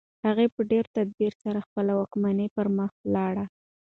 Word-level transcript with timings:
هغه 0.25 0.45
په 0.55 0.61
ډېر 0.71 0.85
تدبیر 0.97 1.33
سره 1.43 1.65
خپله 1.67 1.91
واکمني 1.99 2.47
پرمخ 2.55 2.91
وړله. 3.01 3.45